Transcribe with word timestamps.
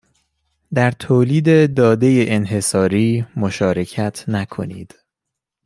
در 0.73 0.91
تولید 0.91 1.73
داده 1.73 2.25
انحصاری 2.27 3.27
مشارکت 3.35 4.23
نکنید 4.29 4.95